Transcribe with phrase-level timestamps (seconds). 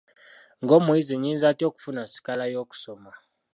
[0.63, 3.11] Ng'omuyizi nnyinza ntya okufuna sikaala y'okusoma?